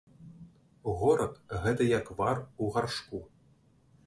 [1.01, 1.33] Горад,
[1.67, 3.23] гэта як вар у гаршку.